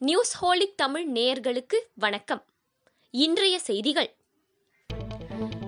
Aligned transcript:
News 0.00 0.30
holic 0.40 0.76
Tamil 0.76 1.06
நேயர்களுக்கு 1.06 1.78
வணக்கம். 1.94 2.40
இன்றைய 3.10 3.58
செய்திகள். 3.58 4.08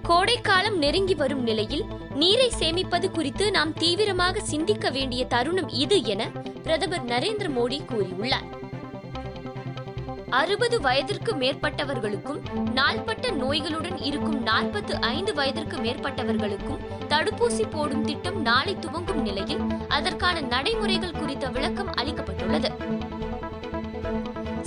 கோடைக்காலம் 0.02 0.78
நெருங்கி 0.78 1.14
வரும் 1.14 1.42
நிலையில் 1.42 1.84
நீரை 2.14 2.52
சேமிப்பது 2.60 3.10
குறித்து 3.10 3.50
நாம் 3.50 3.72
தீவிரமாக 3.72 4.40
சிந்திக்க 4.40 4.90
வேண்டிய 4.90 5.24
தருணம் 5.24 5.68
இது 5.68 5.98
என 6.04 6.30
பிரதமர் 6.62 7.04
நரேந்திர 7.04 7.48
மோடி 7.48 7.78
கூறியுள்ளார். 7.90 8.48
அறுபது 10.40 10.80
வயதிற்கு 10.80 11.34
மேற்பட்டவர்களுக்கும் 11.34 12.40
நாள்பட்ட 12.72 13.30
நோய்களுடன் 13.30 13.98
இருக்கும் 14.02 14.42
நாற்பத்து 14.42 15.00
ஐந்து 15.00 15.34
வயதிற்கு 15.34 15.76
மேற்பட்டவர்களுக்கும் 15.76 16.82
தடுப்பூசி 17.08 17.66
போடும் 17.70 18.04
திட்டம் 18.04 18.40
நாளை 18.40 18.78
துவங்கும் 18.78 19.22
நிலையில் 19.22 19.62
அதற்கான 19.88 20.40
நடைமுறைகள் 20.40 21.18
குறித்த 21.20 21.48
விளக்கம் 21.48 21.92
அளிக்கப்பட்டுள்ளது. 22.00 22.70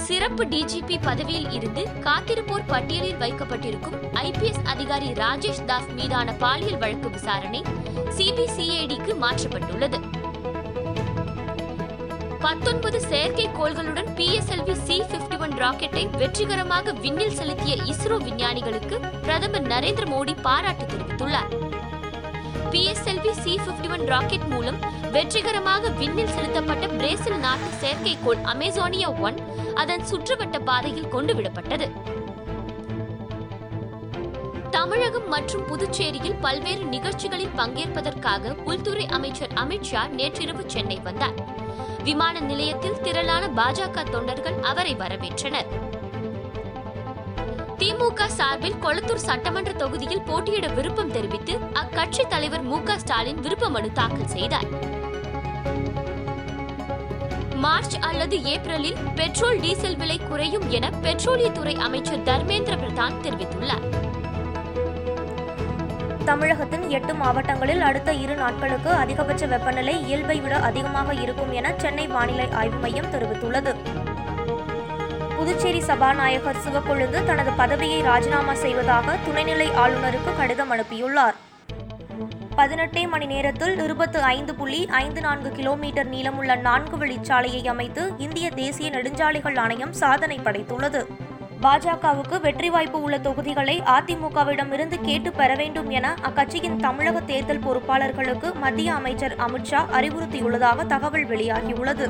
சிறப்பு 0.08 0.44
டிஜிபி 0.46 0.98
பதவியில் 1.02 1.52
இருந்து 1.52 1.84
காத்திருப்போர் 2.00 2.66
பட்டியலில் 2.68 3.18
வைக்கப்பட்டிருக்கும் 3.18 3.98
ஐபிஎஸ் 4.14 4.62
அதிகாரி 4.64 5.10
ராஜேஷ் 5.14 5.66
தாஸ் 5.66 5.90
மீதான 5.94 6.34
பாலியல் 6.34 6.78
வழக்கு 6.78 7.10
விசாரணை 7.10 7.62
சிபிசிஐடிக்கு 8.18 9.14
மாற்றப்பட்டுள்ளது. 9.24 10.00
பத்தொன்பது 12.40 13.00
செயற்கைக்கோள்களுடன் 13.10 14.10
பிஎஸ்எல்வி 14.18 14.76
சி 14.88 14.98
பிப்டி 15.12 15.38
ஒன் 15.40 15.56
ராக்கெட்டை 15.64 16.18
வெற்றிகரமாக 16.18 16.92
விண்ணில் 16.92 17.38
செலுத்திய 17.40 17.76
இஸ்ரோ 17.76 18.18
விஞ்ஞானிகளுக்கு 18.28 19.00
பிரதமர் 19.22 19.68
நரேந்திர 19.68 20.08
மோடி 20.14 20.36
பாராட்டு 20.42 20.86
தெரிவித்துள்ளார். 20.86 21.52
PSLV 22.72 23.32
C 23.32 23.60
fifty 23.66 23.90
one 23.90 24.06
rocket 24.06 24.48
மூலம் 24.48 24.80
வெற்றிகரமாக 25.12 25.90
விண்ணில் 25.90 26.34
செலுத்தப்பட்ட 26.36 26.88
பிரேசில் 26.88 27.38
நாட்டு 27.38 27.70
செயற்கைக்கோள் 27.82 28.42
அமேசானியா 28.54 29.20
ஒன் 29.20 29.38
அதன் 29.74 30.06
சுற்றுவட்ட 30.12 30.60
பாதையில் 30.60 31.12
கொண்டுவிடப்பட்டது. 31.12 31.88
தமிழகம் 34.70 35.28
மற்றும் 35.28 35.66
புதுச்சேரியில் 35.68 36.40
பல்வேறு 36.42 36.84
நிகழ்ச்சிகளில் 36.84 37.56
பங்கேற்பதற்காக 37.58 38.56
உள்துறை 38.64 39.06
அமைச்சர் 39.08 39.54
அமித்ஷா 39.54 40.10
நேற்றிரவு 40.10 40.64
சென்னை 40.68 41.00
வந்தார். 41.00 41.38
விமான 42.04 42.40
நிலையத்தில் 42.40 43.00
திரளான 43.02 43.48
பாஜக 43.56 44.10
தொண்டர்கள் 44.10 44.60
அவரை 44.62 44.96
வரவேற்றனர். 44.96 45.70
திமுக 48.06 48.26
சார்பில் 48.28 48.76
கொளத்தூர் 48.82 49.22
சட்டமன்ற 49.28 49.72
தொகுதியில் 49.72 50.22
போட்டியிட 50.26 50.68
விருப்பம் 50.68 51.12
தெரிவித்து 51.12 51.54
அக்கட்சி 51.74 52.24
தலைவர் 52.28 52.62
மு 52.62 52.78
க 52.84 52.98
ஸ்டாலின் 52.98 53.40
விருப்ப 53.40 53.70
மனு 53.70 53.92
தாக்கல் 53.92 54.28
செய்தார். 54.28 54.68
மார்ச் 57.64 57.96
அல்லது 58.10 58.38
ஏப்ரலில் 58.44 59.00
பெட்ரோல் 59.16 59.60
டீசல் 59.60 59.98
விலை 59.98 60.18
குறையும் 60.18 60.70
என 60.70 60.92
பெட்ரோலியத்துறை 61.02 61.76
அமைச்சர் 61.88 62.24
தர்மேந்திர 62.24 62.76
பிரதான் 62.84 63.20
தெரிவித்துள்ளார். 63.26 63.86
தமிழகத்தின் 66.26 66.90
எட்டு 66.90 67.14
மாவட்டங்களில் 67.14 67.82
அடுத்த 67.82 68.14
இரு 68.14 68.36
நாட்களுக்கு 68.36 68.92
அதிகபட்ச 69.04 69.46
வெப்பநிலை 69.46 70.06
இயல்பை 70.06 70.40
விட 70.42 70.58
அதிகமாக 70.60 71.14
இருக்கும் 71.14 71.52
என 71.52 71.74
சென்னை 71.78 72.08
வானிலை 72.08 72.50
ஆய்வு 72.52 72.78
மையம் 72.78 73.14
தெரிவித்துள்ளது. 73.16 73.74
புதுச்சேரி 75.38 75.80
சபாநாயகர் 75.88 76.62
சிவக்கொழுந்து 76.66 77.20
தனது 77.26 77.52
பதவியை 77.52 78.02
ராஜினாமா 78.02 78.54
செய்வதாக 78.54 79.16
துணைநிலை 79.26 79.68
ஆளுநருக்கு 79.84 80.32
கடிதம் 80.38 80.72
அனுப்பியுள்ளார். 80.72 81.36
பதினெட்டே 82.60 83.04
மணி 83.14 83.26
நேரத்தில் 83.26 83.74
இருபத்து 83.84 84.20
ஐந்து 84.36 84.56
புள்ளி 84.56 84.82
ஐந்து 85.02 85.22
நான்கு 85.22 85.50
கிலோமீட்டர் 85.52 86.10
நீளமுள்ள 86.10 86.56
நான்கு 86.68 86.98
வழிச்சாலையை 86.98 87.62
அமைத்து 87.68 88.04
இந்திய 88.18 88.50
தேசிய 88.50 88.90
நெடுஞ்சாலைகள் 88.90 89.58
ஆணையம் 89.64 89.94
சாதனை 89.94 90.38
படைத்துள்ளது. 90.46 91.02
பாஜகவுக்கு 91.64 92.40
வெற்றி 92.42 92.70
வாய்ப்பு 92.70 93.02
உள்ள 93.02 93.18
தொகுதிகளை 93.18 93.76
அதிமுகவிடம் 93.98 94.74
இருந்து 94.74 95.00
கேட்டு 95.02 95.32
பெற 95.32 95.56
வேண்டும் 95.56 95.90
என 95.90 96.16
அக்கட்சியின் 96.30 96.78
தமிழக 96.78 97.22
தேர்தல் 97.22 97.64
பொறுப்பாளர்களுக்கு 97.68 98.54
மத்திய 98.64 98.94
அமைச்சர் 98.94 99.36
அமித்ஷா 99.48 99.82
அறிவுறுத்தியுள்ளதாக 100.00 100.88
தகவல் 100.94 101.28
வெளியாகியுள்ளது. 101.28 102.08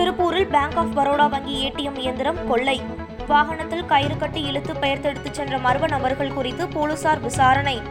திருப்பூரில் 0.00 0.48
பேங்க் 0.48 0.76
ஆஃப் 0.76 0.98
பரோடா 0.98 1.28
வங்கி 1.28 1.68
ஏடிஎம் 1.68 1.98
இயந்திரம் 1.98 2.48
கொள்ளை. 2.48 2.82
வாகனத்தில் 3.26 3.86
கயிறு 3.86 4.16
கட்டி 4.16 4.42
இழுத்து 4.42 4.72
பெயர்த்தெடுத்துச் 4.72 5.30
சென்ற 5.30 5.58
மர்ம 5.58 5.88
நபர்கள் 5.88 6.32
குறித்து 6.32 6.68
போலீசார் 6.68 7.20
விசாரணை. 7.20 7.82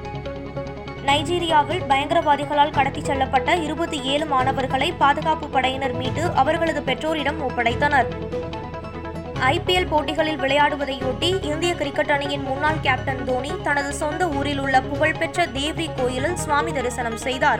நைஜீரியாவில் 1.06 1.84
பயங்கரவாதிகளால் 1.90 2.72
கடத்திச் 2.72 3.06
செல்லப்பட்ட 3.06 3.62
இருபத்தி 3.62 4.02
ஏழு 4.02 4.26
மாணவர்களை 4.26 4.92
பாதுகாப்பு 4.92 5.48
படையினர் 5.48 5.94
மீட்டு 5.94 6.32
அவர்களது 6.36 6.84
பெற்றோரிடம் 6.84 7.50
ஒப்படைத்தனர். 7.50 8.08
ஐபிஎல் 9.40 9.88
போட்டிகளில் 9.88 10.40
விளையாடுவதையொட்டி 10.40 11.44
இந்திய 11.44 11.76
கிரிக்கெட் 11.76 12.12
அணியின் 12.12 12.44
முன்னாள் 12.44 12.80
கேப்டன் 12.82 13.24
தோனி 13.26 13.52
தனது 13.64 13.94
சொந்த 13.94 14.30
ஊரில் 14.30 14.60
உள்ள 14.60 14.82
புகழ்பெற்ற 14.82 15.46
தேவி 15.46 15.90
கோயிலில் 15.96 16.36
சுவாமி 16.36 16.72
தரிசனம் 16.72 17.18
செய்தார். 17.18 17.60